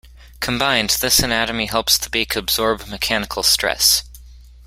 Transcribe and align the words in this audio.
Combined, 0.39 0.97
this 0.99 1.19
anatomy 1.19 1.67
helps 1.67 1.95
the 1.95 2.09
beak 2.09 2.35
absorb 2.35 2.87
mechanical 2.87 3.43
stress. 3.43 4.01